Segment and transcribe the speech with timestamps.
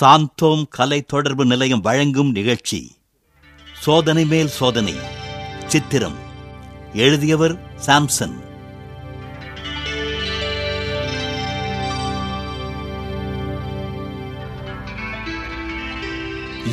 [0.00, 2.96] சாந்தோம் கலை தொடர்பு நிலையம் வழங்கும் நிகழ்ச்சி.
[3.80, 4.94] சோதனை மேல் சோதனை.
[5.66, 6.16] சித்திரம்.
[6.94, 8.34] எழுதியவர் சாம்சன்.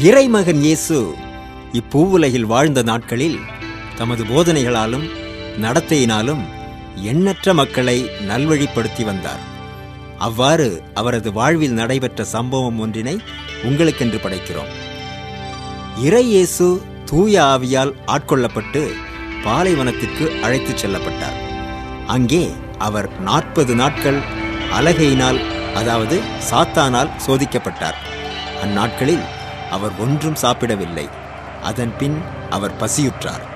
[0.02, 1.16] இறைமகன் இயேசு
[1.74, 3.40] இப்பூவுலகில் வாழ்ந்த நாட்களில்
[3.98, 5.10] தமது போதனைகளாலும்
[5.62, 6.46] நடத்தையினாலும்
[6.96, 9.54] எண்ணற்ற மக்களை நல்வழிப்படுத்தி வந்தார்.
[10.18, 13.20] அவ்வாறு அவரது வாழ்வில் நடைபெற்ற சம்பவம் ஒன்றினை
[13.64, 14.72] உங்களுக்கென்று படைக்கிறோம்.
[16.02, 18.88] இறை இயேசு தூய ஆவியால் ஆட்கொள்ளப்பட்டு
[19.44, 21.38] பாலைவனத்திற்கு அழைத்துச் செல்லப்பட்டார்.
[22.08, 24.20] அங்கே அவர் நாற்பது நாட்கள்
[24.72, 25.40] அலகையினால்
[25.74, 26.20] அதாவது
[26.52, 27.96] சாத்தானால் சோதிக்கப்பட்டார்.
[28.62, 29.24] அந்நாட்களில்
[29.70, 31.10] அவர் ஒன்றும் சாப்பிடவில்லை.
[31.64, 33.55] அதன் பின் அவர் பசியுற்றார்.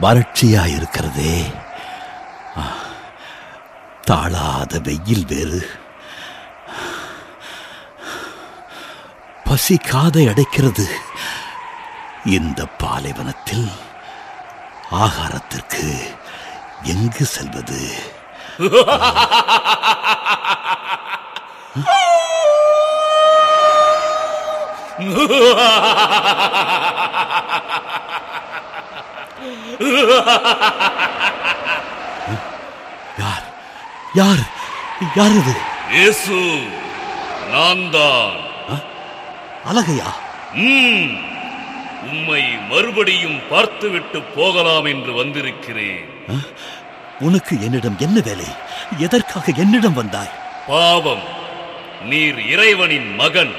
[0.00, 1.52] வறட்சியா இருக்கிறதே
[4.02, 5.70] தாழாத வெயில் வேறு.
[9.44, 10.86] பசி காதை அடைக்கிறது.
[12.24, 13.70] இந்த பாலைவனத்தில்
[14.90, 16.12] ஆகாரத்திற்கு
[16.82, 17.94] எங்கு செல்வது?
[33.22, 33.44] யார்?
[34.20, 34.42] யார்?
[35.18, 35.54] யார் இது?
[35.94, 36.38] இயேசு
[37.54, 38.36] நான் தான்.
[39.70, 40.10] அழகையா?
[42.10, 46.08] உம்மை மறுபடியும் பார்த்துவிட்டு போகலாம் என்று வந்திருக்கிறேன்.
[47.26, 48.48] உனக்கு என்னிடம் என்ன வேலை?
[49.06, 50.32] எதற்காக என்னிடம் வந்தாய்?
[50.70, 51.24] பாவம்
[52.10, 53.54] நீர் இறைவனின் மகன்.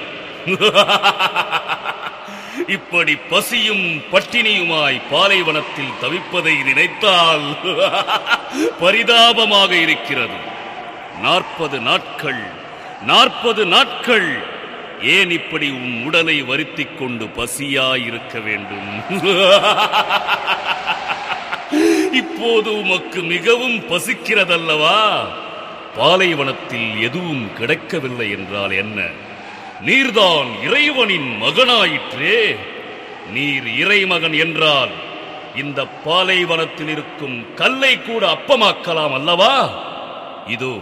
[2.67, 7.57] இப்படி பசியும் பட்டினியுமாய் பாலைவனத்தில் தவிப்பதை நினைத்தால்
[8.79, 10.33] பரிதாபமாக இருக்கிறது.
[11.21, 12.43] நாற்பது நாட்கள்
[13.05, 14.51] நாற்பது நாட்கள்.
[15.01, 19.09] ஏன் இப்படி உன் உடலை வருத்திக் கொண்டு பசியாயிருக்க வேண்டும்?
[22.13, 25.27] இப்போது உமக்கு மிகவும் பசிக்கிறதல்லவா?
[25.95, 29.09] பாலைவனத்தில் எதுவும் கிடைக்கவில்லை என்றால் என்ன?
[29.81, 32.55] நீர்தான் இறைவனின் மகனாயிற்றே.
[33.33, 34.89] நீர் இறைமகன் என்றால்
[35.55, 39.69] இந்த பாலைவனத்தில் இருக்கும் கல்லை கூட அப்பமாக்கலாம் அல்லவா?
[40.47, 40.77] இதோ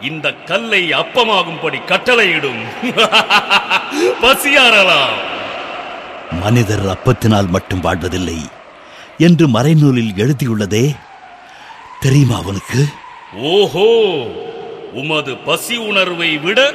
[0.00, 2.82] இந்த கல்லை அப்பமாகும்படி கட்டளையிடும்.
[4.22, 5.18] பசியாரலாம்
[6.30, 8.38] மனிதர் அப்பத்தினால் மட்டும் வாழ்வதில்லை
[9.18, 10.96] என்று மறைநூலில் எழுதியுள்ளதே.
[12.00, 12.84] தெரியுமா உனக்கு
[13.36, 13.88] ஓஹோ
[14.92, 16.74] உமது பசி உணர்வை விட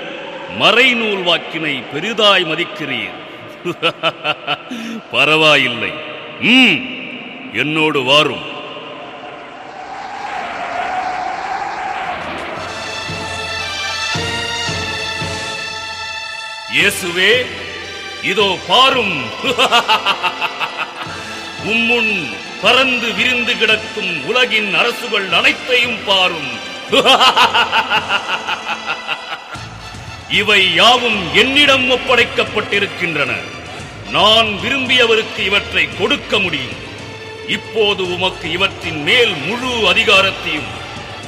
[0.60, 3.20] மறைநூல் வாக்கினை பெரிதாய் மதிக்கிறீர்.
[5.12, 5.94] பரவாயில்லை.
[6.40, 6.80] ம்
[7.54, 8.44] என்னோடு வாரும்.
[16.76, 17.46] இயேசுவே
[18.24, 19.18] இதோ பாரும்.
[21.72, 22.30] உம்முன்
[22.62, 26.60] பறந்து விரிந்து கிடக்கும் உலகின் அரசுகள் அனைத்தையும் பாரும்.
[30.34, 33.32] இவை யாவும் என்னிடம் ஒப்படைக்கப்பட்டிருக்கின்றன.
[34.12, 36.80] நான் விரும்பியவருக்கு இவற்றை கொடுக்க முடியும்.
[37.48, 40.70] இப்போது உமக்கு இவற்றின் மேல் முழு அதிகாரத்தையும்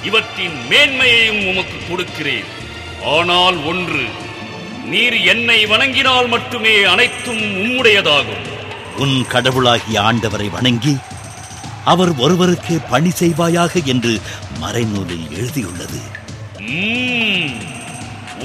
[0.03, 2.49] இவற்றின் மேன்மையையும் உமக்கு கொடுக்கிறேன்.
[3.05, 4.03] ஆனால் ஒன்று
[4.85, 8.43] நீர் என்னை வணங்கினால் மட்டுமே அனைத்தும் உம்முடையதாகும்.
[8.97, 10.97] உன் கடவுளாகிய ஆண்டவரை வணங்கி
[11.85, 14.21] அவர் ஒருவருக்கே பணி செய்வாயாக என்று
[14.61, 16.01] மறைநூலில் எழுதியுள்ளது.
[16.57, 17.53] ம்ம்.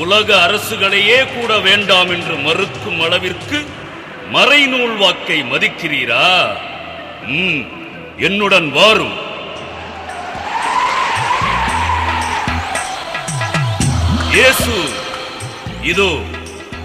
[0.00, 3.58] உலக அரசுகளையே கூட வேண்டாம் என்று மறுக்கும் அளவிற்கு
[4.32, 6.26] மறைநூல் வாக்கை மதிக்கிறீரா?
[8.18, 9.16] என்னுடன் வாரும்.
[14.34, 14.74] இயேசு
[15.82, 16.10] இதோ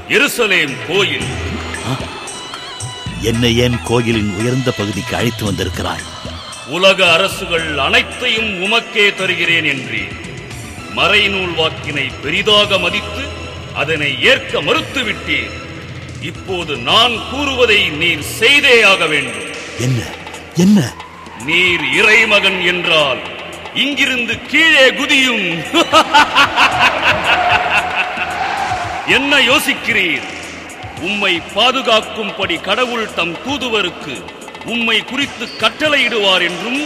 [0.09, 1.29] எருசலேம் கோயில்.
[3.21, 6.05] என்னை ஏன் கோயிலின் உயர்ந்த பகுதிக்கு அழைத்து வந்திருக்கிறாய்?
[6.67, 10.15] உலக அரசுகள் அனைத்தையும் உமக்கே தருகிறேன் என்றேன்
[10.95, 13.23] மறைநூல் வாக்கினை பெரிதாக மதித்து
[13.73, 15.53] அதனை ஏற்க மறுத்துவிட்டீர்.
[16.21, 19.49] இப்போது நான் கூறுவதை நீர் செய்தே ஆக வேண்டும்.
[19.79, 19.99] என்ன?
[20.55, 20.79] என்ன?
[21.45, 23.21] நீர் இறைமகன் என்றால்
[23.73, 25.47] இங்கிருந்து கீழே குதியும்.
[29.07, 30.25] என்ன யோசிக்கிறீர்?
[31.01, 34.15] உம்மை பாதுகாக்கும்படி கடவுள் தம் தூதுவருக்கு
[34.65, 36.83] உம்மை குறித்து கட்டளையிடுவார் என்றும்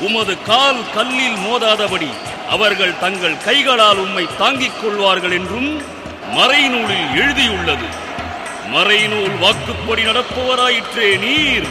[0.00, 2.10] உமது கால் கல்லில் மோதாதபடி
[2.52, 5.82] அவர்கள் தங்கள் கைகளால் உம்மை தாங்கிக் கொள்வார்கள் என்றும்
[6.34, 7.84] மறைநூலில் எழுதியுள்ளது.
[8.72, 11.66] மறைநூல் வாக்குப்படி நடப்பவராயிற்றே நீர்.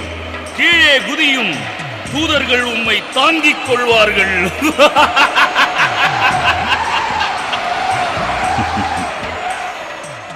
[0.57, 1.53] கீழே குதியும்
[2.11, 4.51] தூதர்கள் உம்மை தாங்கிக் கொள்வார்கள்.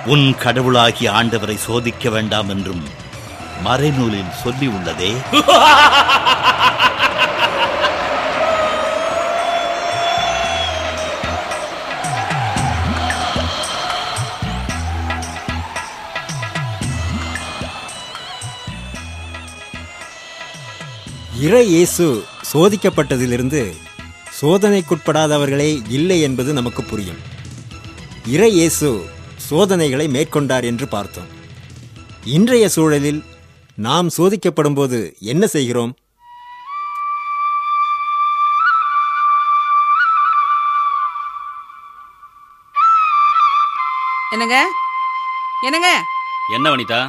[0.06, 2.88] உன் கடவுளாகிய ஆண்டவரை சோதிக்க வேண்டாம் என்றும்
[3.66, 5.32] மறைநூலில் சொல்லி உள்ளதே
[21.46, 22.06] இறை இயேசு
[22.52, 23.62] சோதிக்கப்பட்டதிலிருந்து
[24.42, 27.20] சோதனைக்குட்படாதவர்களே இல்லை என்பது நமக்கு புரியும்.
[28.26, 28.90] இறை இயேசு
[29.48, 31.30] சோதனைகளை மேற்கொண்டார் என்று பார்த்தோம்.
[32.38, 33.22] இன்றைய சூழலில்
[33.88, 35.94] நாம் சோதிக்கப்படும்போது என்ன செய்கிறோம்?
[44.34, 44.58] என்னங்க?
[45.66, 45.90] என்னங்க?
[46.56, 47.04] என்ன வனிதா?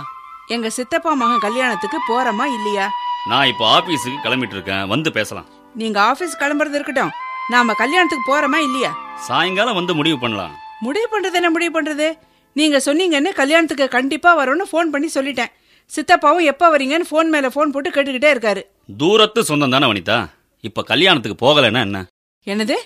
[0.46, 2.86] எங்க சித்தப்பா மகன் கல்யாணத்துக்கு போறோமா இல்லையா?
[3.30, 5.46] நான் இப்போ ஆபீஸுக்கு கிளம்பிட்டு இருக்கேன் வந்து பேசலாம்.
[5.74, 7.10] நீங்க ஆபீஸ் கிளம்புறது இருக்கட்டும்.
[7.48, 8.90] நாம கல்யாணத்துக்கு போறோமா இல்லையா?
[9.28, 10.54] சாயங்காலம் வந்து முடிவு பண்ணலாம்.
[10.80, 12.08] முடிவு பண்றது என்ன முடிவு பண்றது?
[12.52, 15.52] நீங்க சொன்னீங்கன்னு கல்யாணத்துக்கு கண்டிப்பா வரணும்னு ஃபோன் பண்ணி சொல்லிட்டேன்.
[15.90, 18.62] சித்தப்பாவும் எப்ப வரீங்கன்னு ஃபோன் மேல ஃபோன் போட்டு கேட்டுக்கிட்டே இருக்காரு.
[18.96, 20.18] தூரத்து சொந்தம் தானே வனிதா?
[20.60, 21.98] இப்ப கல்யாணத்துக்கு போகலைன்னா என்ன?
[22.46, 22.76] என்னது?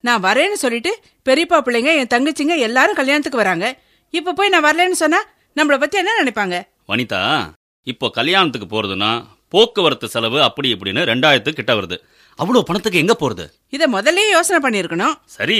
[0.00, 0.92] நான் வரேன்னு சொல்லிட்டு
[1.28, 3.66] பெரியப்பா பிள்ளைங்க என் தங்கச்சிங்க எல்லாரும் கல்யாணத்துக்கு வராங்க.
[4.10, 5.20] இப்ப போய் நான் வரலன்னு சொன்னா
[5.56, 6.56] நம்மள பத்தி என்ன நினைப்பாங்க?
[6.88, 7.20] வனிதா
[7.82, 9.10] இப்போ கல்யாணத்துக்கு போறதுன்னா
[9.54, 11.98] போக்குவரத்து செலவு அப்படி இப்படின்னு ரெண்டாயிரத்து கிட்ட வருது.
[12.38, 13.44] அவ்வளவு பணத்துக்கு எங்க போறது?
[13.76, 15.14] இத முதல்லயே யோசனை பண்ணியிருக்கணும்.
[15.36, 15.58] சரி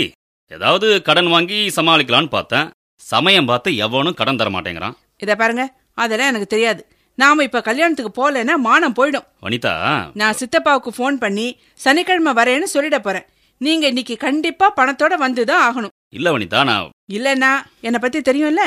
[0.51, 2.67] ஏதாவது கடன் வாங்கி சமாளிக்கலாம்னு பார்த்தேன்.
[3.03, 4.97] சமயம் பார்த்து எவனும் கடன் தர மாட்டேங்கிறான்.
[5.25, 5.65] இத பாருங்க
[6.03, 6.83] அதெல்லாம் எனக்கு தெரியாது.
[7.19, 9.27] நாம இப்ப கல்யாணத்துக்கு போகலைன்னா மானம் போயிடும்.
[9.45, 9.73] வனிதா.
[10.21, 11.47] நான் சித்தப்பாவுக்கு ஃபோன் பண்ணி
[11.85, 13.27] சனிக்கிழமை வரேன்னு சொல்லிட போறேன்.
[13.61, 15.93] நீங்க இன்னைக்கு கண்டிப்பா பணத்தோட வந்துதான் ஆகணும்.
[16.19, 18.65] இல்ல வனிதா நான் இல்லன்னா என்னை பத்தி தெரியும்ல?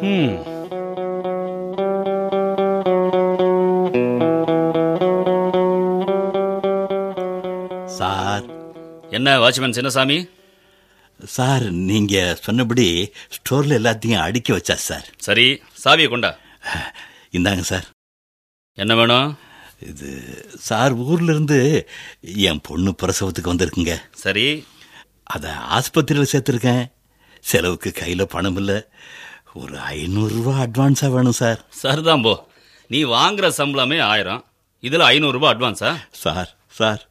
[0.00, 0.34] ஹம்,
[8.04, 8.44] சார்.
[9.10, 10.30] என்ன வாட்ச்மேன் சின்னசாமி?
[11.24, 15.08] சார் நீங்க சொன்னபடி ஸ்டோர்ல எல்லாத்தையும் அடுக்கி வச்சா சார்.
[15.18, 16.36] சரி சாவியை கொண்டா.
[17.32, 17.84] இந்தாங்க சார்.
[18.74, 19.38] என்ன வேணும்?
[19.80, 20.24] இது
[20.58, 21.88] சார் ஊர்ல இருந்து
[22.20, 24.00] என் பொண்ணு பிரசவத்துக்கு வந்திருக்குங்க.
[24.14, 24.66] சரி.
[25.22, 26.92] அதை ஆஸ்பத்திரியில் சேர்த்துருக்கேன்.
[27.40, 28.84] செலவுக்கு கையில் பணம் இல்லை.
[29.54, 31.64] ஒரு ஐநூறுரூவா அட்வான்ஸாக வேணும் சார்.
[31.68, 32.48] சரிதான் போ
[32.88, 34.44] நீ வாங்குற சம்பளமே ஆயிரம்.
[34.82, 36.56] இதுல ஐநூறு ரூபாய் அட்வான்ஸா சார்.
[36.78, 37.02] சார்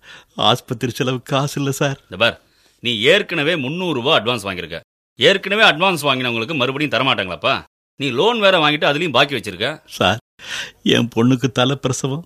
[0.50, 1.98] ஆஸ்பத்திரி செலவுக்கு காசு இல்லை சார்.
[2.08, 2.36] இந்த பார்
[2.84, 4.80] நீ ஏற்கனவே முந்நூறு ரூபாய் அட்வான்ஸ் வாங்கியிருக்க.
[5.20, 7.56] ஏற்கனவே அட்வான்ஸ் வாங்கினவங்களுக்கு மறுபடியும் தரமாட்டாங்களாப்பா?
[8.00, 9.68] நீ லோன் வேற வாங்கிட்டு அதுலயும் பாக்கி வச்சிருக்க.
[9.98, 10.22] சார்
[10.96, 12.26] என் பொண்ணுக்கு தலை பிரசவம்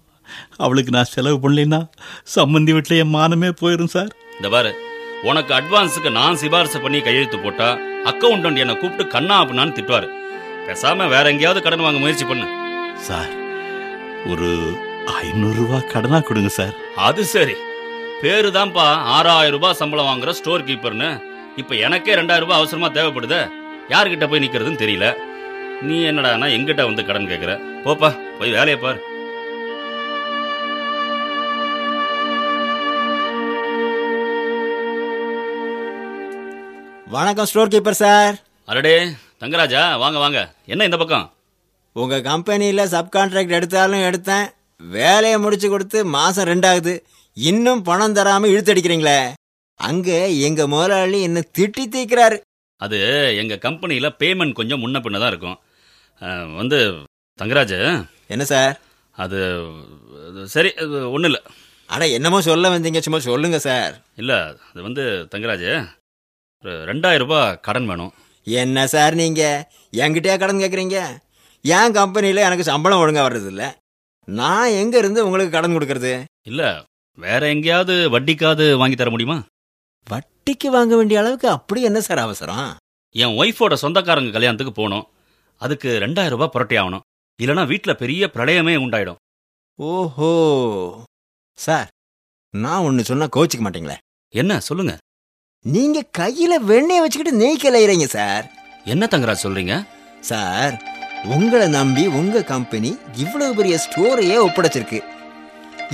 [0.64, 1.80] அவளுக்கு நான் செலவு பண்ணலைன்னா
[2.36, 4.12] சம்மந்தி வீட்டில் என் மானமே போயிடும் சார்.
[4.38, 4.72] இந்த பாரு
[5.30, 7.70] உனக்கு அட்வான்ஸுக்கு நான் சிபாரிசு பண்ணி கையெழுத்து போட்டா
[8.12, 10.10] அக்கௌண்டன்ட் என்னை கூப்பிட்டு கண்ணா அப்படின்னான்னு திட்டுவாரு.
[10.68, 12.48] பேசாம வேற எங்கேயாவது கடன் வாங்க முயற்சி பண்ணு.
[13.08, 13.32] சார்
[14.34, 14.50] ஒரு
[15.08, 16.74] ஐநூறுரூவா கடனாக கொடுங்க சார்.
[16.96, 17.54] அது சரி.
[18.22, 21.24] பேரு தான்ப்பா ஆறாயிரம் ரூபாய் சம்பளம் வாங்குற ஸ்டோர் கீப்பர்னு.
[21.56, 23.52] இப்ப எனக்கே ரெண்டாயிரம் ரூபாய் அவசரமா தேவைப்படுது.
[23.90, 25.18] யார்கிட்ட போய் நிக்கிறதுன்னு தெரியல.
[25.82, 27.62] நீ என்னடானா எங்கிட்ட வந்து கடன் கேக்குற?
[27.84, 29.16] போப்பா போய் வேலையை பார்.
[37.08, 38.36] வணக்கம் ஸ்டோர் கீப்பர் சார்.
[38.68, 40.54] அரடே தங்கராஜா வாங்க வாங்க.
[40.66, 41.32] என்ன இந்த பக்கம்?
[41.94, 44.56] உங்க கம்பெனியில சப்கான்ட்ராக்ட் எடுத்தாலும் எடுத்தேன்.
[44.82, 46.94] வேலையை முடிச்சு கொடுத்து மாசம் ரெண்டாகுது.
[47.38, 49.20] இன்னும் பணம் தராம இழுத்தடிக்கிறீங்களே
[49.80, 50.10] அங்க
[50.48, 52.38] எங்க முதலாளி என்ன திட்டி தீக்கிறாரு.
[52.82, 52.98] அது
[53.42, 55.58] எங்க கம்பெனியில பேமெண்ட் கொஞ்சம் முன்ன பின்ன தான் இருக்கும்
[56.60, 56.78] வந்து
[57.40, 57.78] தங்கராஜ்.
[58.34, 58.74] என்ன சார்?
[59.24, 59.38] அது
[60.54, 60.70] சரி
[61.14, 61.42] ஒன்றும் இல்லை.
[61.90, 63.94] அட என்னமோ சொல்ல வந்தீங்க சும்மா சொல்லுங்க சார்.
[64.22, 64.38] இல்லை
[64.70, 65.04] அது வந்து
[65.34, 65.68] தங்கராஜ்
[66.92, 68.14] ரெண்டாயிரம் ரூபாய் கடன் வேணும்.
[68.48, 69.44] என்ன சார் நீங்க?
[70.04, 71.00] என்கிட்டயே கடன் கேக்குறீங்க?
[71.66, 73.64] என் கம்பெனியில எனக்கு சம்பளம் ஒழுங்கா வர்றது இல்ல
[74.28, 76.24] நான் எங்க இருந்து உங்களுக்கு கடன் கொடுக்கறது?
[76.44, 79.44] இல்லை வேற எங்கேயாவது வட்டிக்காவது வாங்கி தர முடியுமா?
[80.10, 82.76] வட்டிக்கு வாங்க வேண்டிய அளவுக்கு அப்படி என்ன சார் அவசரம்?
[83.12, 85.08] என் ஒய்ஃபோட சொந்தக்காரங்க கல்யாணத்துக்கு போகணும்
[85.56, 87.00] அதுக்கு ரெண்டாயிரம் ரூபாய் புரட்டி ஆகணும்.
[87.42, 89.16] இல்லைன்னா வீட்டில் பெரிய பிரளயமே உண்டாயிடும்.
[89.76, 90.32] ஓஹோ.
[91.54, 91.88] சார்
[92.50, 93.98] நான் ஒன்னு சொன்னா கோச்சிக்க மாட்டீங்களே?
[94.30, 94.60] என்ன?
[94.60, 94.98] சொல்லுங்க.
[95.62, 98.52] நீங்க கையில வெண்ணெய் வச்சுக்கிட்டு நெய் கிளையிறீங்க சார்.
[98.86, 99.88] என்ன தங்கராஜ் சொல்றீங்க?
[100.20, 100.97] சார்
[101.36, 105.00] உங்களை நம்பி உங்க கம்பெனி இவ்வளவு பெரிய ஸ்டோரையே ஒப்படைச்சிருக்கு.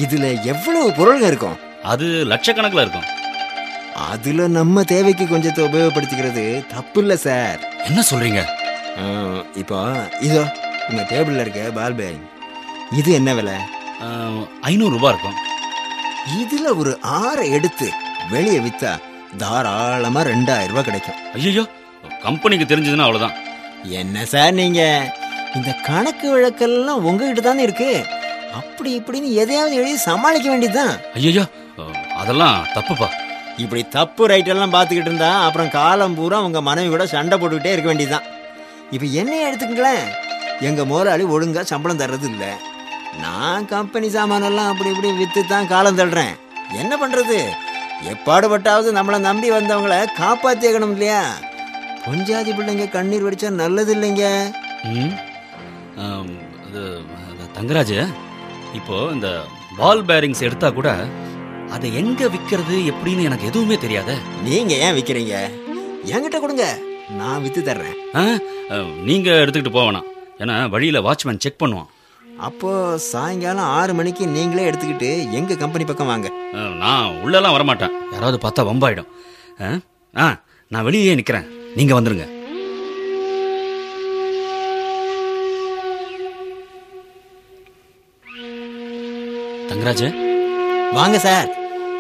[0.04, 1.60] இதுல எவ்வளவு பொருள்கள் இருக்கும்?
[1.84, 3.08] அது லட்சக்கணக்கில் இருக்கும்.
[4.10, 7.60] அதுல நம்ம தேவைக்கு கொஞ்சத்தை உபயோகப்படுத்திக்கிறது தப்பு இல்ல சார்.
[7.86, 8.42] என்ன சொல்றீங்க?
[9.02, 9.78] ஆஹ், இப்போ
[10.28, 10.44] இதோ
[10.90, 12.28] உங்க டேபிள்ல இருக்க பால் பேரிங்
[12.92, 13.56] இது என்ன விலை?
[14.62, 15.40] ஐநூறு ரூபாய் இருக்கும்.
[16.42, 17.88] இதுல ஒரு ஆறை எடுத்து
[18.30, 18.92] வெளியே வித்தா
[19.38, 21.20] தாராளமா ரெண்டாயிரம் ரூபாய் கிடைக்கும்.
[21.34, 21.64] ஐயோ
[22.24, 23.38] கம்பெனிக்கு தெரிஞ்சதுன்னா அவ்வளவுதான்.
[24.00, 24.82] என்ன சார் நீங்க?
[25.58, 27.90] இந்த கணக்கு வழக்கெல்லாம் உங்ககிட்ட தானே இருக்கு?
[28.60, 30.94] அப்படி இப்படின்னு எதையாவது எழுதி சமாளிக்க வேண்டியதுதான்.
[31.20, 31.44] ஐயோ
[32.22, 33.08] அதெல்லாம் தப்புப்பா.
[33.64, 37.90] இப்படி தப்பு ரைட் எல்லாம் பார்த்துக்கிட்டு இருந்தா அப்புறம் காலம் பூரா உங்க மனைவி கூட சண்டை போட்டுக்கிட்டே இருக்க
[37.92, 38.28] வேண்டியதுதான்.
[38.96, 40.06] இப்போ என்னைய எடுத்துக்கங்களேன்.
[40.70, 42.46] எங்க முதலாளி ஒழுங்கா சம்பளம் தர்றது இல்ல.
[43.24, 46.34] நான் கம்பெனி சாமானெல்லாம் அப்படி இப்படி வித்து தான் காலம் தள்ளுறேன்.
[46.82, 47.38] என்ன பண்றது?
[48.12, 51.22] எப்பாடுபட்டாவது நம்மளை நம்பி வந்தவங்கள காப்பாத்திக்கணும் இல்லையா?
[52.06, 54.26] பொஞ்சாதி பிள்ளைங்க கண்ணீர் வடிச்சா நல்லது இல்லைங்க.
[57.54, 58.14] தங்கராஜ்
[58.74, 59.42] இப்போ இந்த
[59.78, 61.06] பால் பேரிங்ஸ் எடுத்தா கூட
[61.70, 64.14] அதை எங்க விற்கிறது எப்படின்னு எனக்கு எதுவுமே தெரியாதே.
[64.44, 65.50] நீங்க ஏன் விக்கிறீங்க?
[66.06, 66.80] என்கிட்ட கொடுங்க.
[67.18, 68.16] நான் வித்து தர்றேன்.
[68.16, 68.22] ஆ,
[68.72, 70.04] ஆ, நீங்க எடுத்துக்கிட்டு போக வேணாம்.
[70.38, 71.86] ஏன்னா வழியில வாட்ச்மேன் செக் பண்ணுவான்.
[72.38, 76.32] அப்போ சாயங்காலம் ஆறு மணிக்கு நீங்களே எடுத்துக்கிட்டு எங்க கம்பெனி பக்கம் வாங்க.
[76.78, 77.92] நான் உள்ளெல்லாம் வரமாட்டேன்.
[78.12, 79.08] யாராவது பார்த்தா வம்பாயிடும்.
[79.62, 79.80] ஆ?
[80.22, 81.48] ஆ நான் வெளியே நிக்கிறேன்.
[81.76, 82.43] நீங்க வந்துருங்க.
[89.74, 90.92] தங்கராஜ்.
[90.94, 91.48] வாங்க சார்.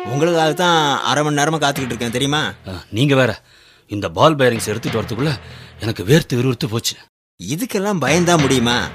[0.05, 2.53] உங்களுக்காக தான் அரை மணி நேரமா காத்துக்கிட்டு இருக்கேன் தெரியுமா?
[2.67, 3.41] ஆ, நீங்க வேற.
[3.87, 5.39] இந்த பால் பேரிங்ஸ் எடுத்துட்டு வரதுக்குள்ள
[5.79, 6.95] எனக்கு வேர்த்து விறுவிறுத்து போச்சு.
[7.43, 8.87] இதுக்கெல்லாம் பயந்தா முடியுமா?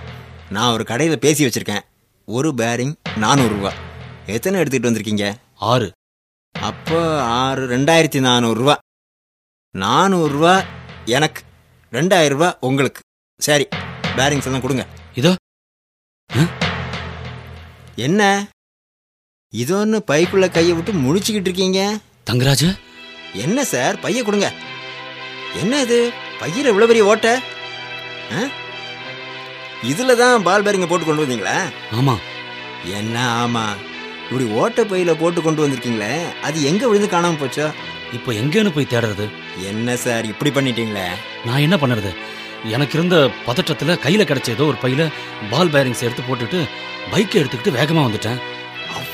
[0.51, 1.81] நான் ஒரு கடையில பேசி வச்சிருக்கேன்.
[2.25, 3.73] ஒரு பேரிங் நானூறு ரூபா.
[4.27, 5.35] எத்தனை எடுத்துக்கிட்டு வந்திருக்கீங்க?
[5.55, 5.93] ஆறு.
[6.61, 8.75] அப்போ ஆறு ரெண்டாயிரத்தி நானூறுரூவா
[9.79, 10.65] நானூறுரூவா
[11.05, 11.43] எனக்கு
[11.93, 13.01] ரெண்டாயிரம் ரூபா உங்களுக்கு.
[13.39, 13.69] சரி
[14.17, 14.87] பேரிங்ஸ் எல்லாம் கொடுங்க.
[15.15, 15.35] இதோ.
[17.95, 18.47] என்ன?
[19.53, 21.81] இதோன்னு பைக்குள்ள கையை விட்டு முழிச்சுக்கிட்டு இருக்கீங்க?
[22.31, 22.69] தங்கராஜ்.
[23.45, 24.01] என்ன சார்?
[24.01, 24.49] பைய கொடுங்க.
[25.61, 26.13] என்ன இது?
[26.41, 27.33] பையில இவ்வளவு பெரிய ஓட்டை?
[29.91, 31.57] இதுல தான் பால் பேரிங்க போட்டு கொண்டு வந்தீங்களா?
[31.99, 32.15] ஆமா.
[32.99, 33.65] என்ன ஆமா?
[34.25, 36.13] இப்படி ஓட்டை பையில போட்டு கொண்டு வந்திருக்கீங்களே
[36.43, 37.67] அது எங்க விழுந்து காணாம போச்சோ?
[38.13, 39.27] இப்போ எங்கேன்னு போய் தேடுறது?
[39.71, 41.07] என்ன சார் இப்படி பண்ணிட்டீங்களே?
[41.45, 42.13] நான் என்ன பண்ணுறது?
[42.65, 45.03] எனக்கு இருந்த பதற்றத்துல கையில கிடைச்ச ஏதோ ஒரு பையில
[45.51, 46.61] பால் பேரிங்ஸ் எடுத்து போட்டுட்டு
[47.13, 48.41] பைக்கை எடுத்துக்கிட்டு வேகமா வந்துட்டேன்.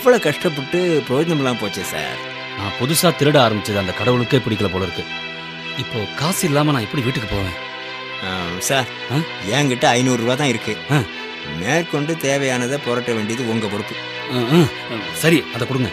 [0.05, 2.17] அவ்வளவு கஷ்டப்பட்டு பிரயோஜனம் இல்லாம போச்சே சார்.
[2.59, 5.05] நான் புதுசா திருட ஆரம்பிச்சது அந்த கடவுளுக்கே பிடிக்கல போல இருக்கு.
[5.79, 8.59] இப்போ காசு இல்லாம நான் எப்படி வீட்டுக்கு போவேன்?
[8.59, 9.17] சார் ஆ?
[9.51, 10.77] என்கிட்ட ஐநூறு ரூபா தான் இருக்கு.
[10.91, 11.03] ஆ.
[11.61, 13.95] மேற்கொண்டு தேவையானதை புரட்ட வேண்டியது உங்க பொறுப்பு.
[15.13, 15.91] சரி அதை கொடுங்க.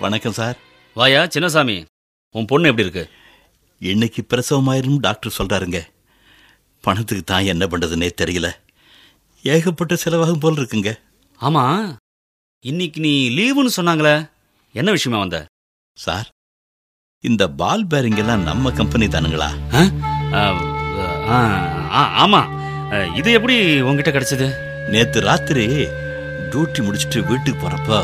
[0.00, 0.56] வணக்கம் சார்.
[0.94, 1.84] வாயா சின்னசாமி
[2.30, 3.10] உன் பொண்ணு எப்படி இருக்கு?
[3.78, 5.78] இன்னைக்கு பிரசவமாயிரும் டாக்டர் சொல்றாருங்க.
[6.86, 8.48] பணத்துக்கு தான் என்ன பண்றதுன்னே தெரியல.
[9.44, 10.90] ஏகப்பட்ட செலவாகும் போல் இருக்குங்க.
[11.40, 11.62] ஆமா.
[12.64, 14.14] இன்னைக்கு நீ லீவுன்னு சொன்னாங்களே
[14.74, 15.46] என்ன விஷயமா வந்த?
[15.98, 16.28] சார்
[17.24, 19.48] இந்த பால் பேரிங் எல்லாம் நம்ம கம்பெனி தானுங்களா?
[19.70, 19.92] அஹ்,
[20.32, 20.60] அஹ்,
[21.28, 22.40] அஹ், ஆ- ஆமா.
[22.90, 24.46] அஹ், இது எப்படி உன்கிட்ட கிடைச்சது?
[24.88, 25.66] நேத்து ராத்திரி
[26.50, 27.98] டியூட்டி முடிச்சுட்டு வீட்டுக்கு போறப்போ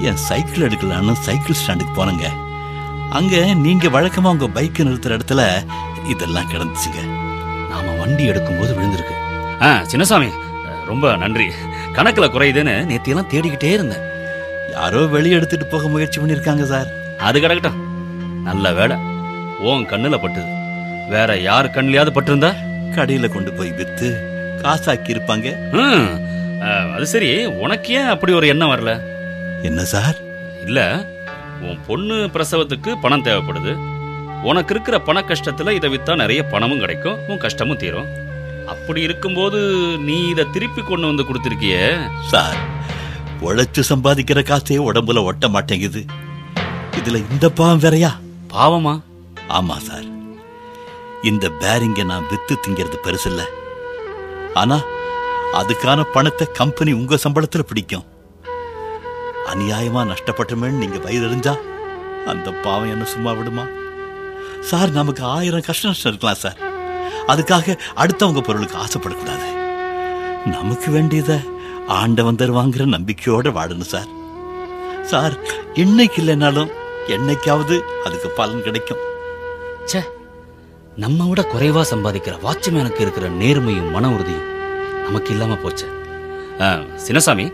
[0.00, 2.26] என் சைக்கிள் எடுக்கலான்னு சைக்கிள் ஸ்டாண்டுக்கு போனேங்க.
[3.10, 5.42] அங்க நீங்க வழக்கமா உங்க பைக் நிறுத்துற இடத்துல
[6.08, 7.00] இதெல்லாம் கிடந்துச்சுங்க.
[7.70, 9.14] நாம வண்டி எடுக்கும்போது விழுந்திருக்கு.
[9.62, 10.30] ஆ சின்னசாமி
[10.86, 11.46] ரொம்ப நன்றி.
[11.92, 14.04] கணக்குல குறையுதுன்னு நேத்தியெல்லாம் தேடிக்கிட்டே இருந்தேன்.
[14.70, 16.86] யாரோ வெளியே எடுத்துட்டு போக முயற்சி பண்ணிருக்காங்க சார்.
[17.18, 17.78] அது கிடக்கட்டும்.
[18.42, 18.96] நல்ல வேலை.
[19.58, 20.50] உன் கண்ணுல பட்டுது.
[21.08, 22.50] வேற யார் கண்ணிலையாவது பட்டிருந்தா?
[22.94, 24.08] கடையில கொண்டு போய் வித்து
[24.62, 25.48] காசாக்கி இருப்பாங்க.
[25.72, 26.08] ம்,
[26.94, 27.46] அது சரி.
[27.46, 28.92] உனக்கு ஏன் அப்படி ஒரு எண்ணம் வரல?
[29.62, 30.16] என்ன சார்?
[30.64, 30.80] இல்ல
[31.60, 33.72] உன் பொண்ணு பிரசவத்துக்கு பணம் தேவைப்படுது.
[34.42, 38.06] உனக்கு இருக்கிற பண கஷ்டத்துல இதை வித்தா நிறைய பணமும் கிடைக்கும் உன் கஷ்டமும் தீரும்.
[38.66, 39.58] அப்படி இருக்கும்போது
[39.98, 42.10] நீ இதை திருப்பி கொண்டு வந்து கொடுத்துருக்கியே?
[42.20, 42.56] சார்
[43.42, 46.04] உழைச்சு சம்பாதிக்கிற காசே உடம்புல ஒட்ட மாட்டேங்குது.
[46.96, 48.10] இதுல இந்த பாவம் வேறயா?
[48.52, 49.00] பாவமா?
[49.48, 50.04] ஆமா சார்.
[51.22, 53.40] இந்த பேரிங்க நான் வித்து திங்கிறது பெருசில்ல.
[54.54, 54.80] ஆனா
[55.52, 58.06] அதுக்கான பணத்தை கம்பெனி உங்க சம்பளத்துல பிடிக்கும்.
[59.54, 61.56] அநியாயமா நஷ்டப்பட்டமேன்னு நீங்க வயிறறிஞ்சா
[62.26, 63.62] அந்த பாவம் என்ன சும்மா விடுமா?
[64.60, 66.58] சார் நமக்கு ஆயிரம் கஷ்ட நஷ்டம் இருக்கலாம் சார்
[67.26, 69.46] அதுக்காக அடுத்தவங்க பொருளுக்கு ஆசைப்படக்கூடாது.
[70.46, 71.40] நமக்கு வேண்டியத
[71.86, 74.08] ஆண்டவன் தருவாங்கிற நம்பிக்கையோட வாழணும் சார்.
[75.02, 75.38] சார்
[75.74, 76.70] இன்னைக்கு இல்லைனாலும்
[77.06, 78.98] என்னைக்காவது அதுக்கு பலன் கிடைக்கும்.
[79.86, 80.02] ச்சே
[80.96, 84.46] நம்ம விட குறைவா சம்பாதிக்கிற வாட்ச்மேனுக்கு இருக்கிற நேர்மையும் மன உறுதியும்
[85.04, 85.86] நமக்கு இல்லாம போச்சு.
[87.06, 87.52] சின்னசாமி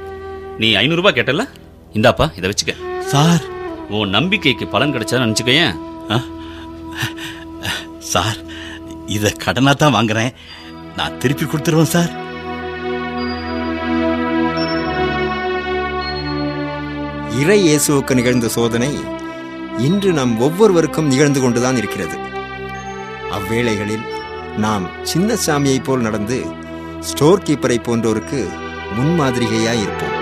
[0.59, 1.49] நீ ஐநூறு ரூபாய் கேட்டல
[1.93, 3.01] இந்தாப்பா இதை வச்சுக்க.
[3.01, 3.43] சார்.
[3.91, 5.77] உன் நம்பிக்கைக்கு பலன் கிடைச்சா நினைச்சுக்கயேன்.
[6.11, 6.21] ஆ?
[8.13, 8.39] சார்
[9.17, 10.35] இத கடனா தான் வாங்குறேன்.
[10.99, 12.13] நான் திருப்பி கொடுத்துருவேன் சார்.
[17.43, 18.91] இறை இயேசுவுக்கு நிகழ்ந்த சோதனை
[19.87, 22.17] இன்று நம் ஒவ்வொருவருக்கும் நிகழ்ந்து கொண்டுதான் இருக்கிறது.
[23.37, 24.05] அவ்வேளைகளில்
[24.65, 26.39] நாம் சின்ன சாமியைப் போல் நடந்து
[27.11, 28.41] ஸ்டோர் கீப்பரை போன்றோருக்கு
[28.97, 30.14] முன்மாதிரிகையாய் இருப்போம்.